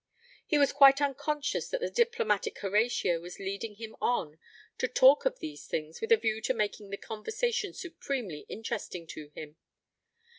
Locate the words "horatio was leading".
2.57-3.75